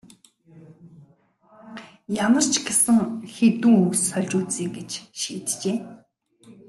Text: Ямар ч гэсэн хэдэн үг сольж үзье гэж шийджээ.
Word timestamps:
Ямар 2.25 2.45
ч 2.51 2.53
гэсэн 2.65 2.97
хэдэн 3.33 3.73
үг 3.85 3.93
сольж 4.07 4.31
үзье 4.39 4.65
гэж 4.75 4.91
шийджээ. 5.19 5.77